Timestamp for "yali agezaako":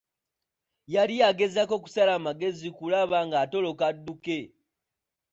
0.93-1.75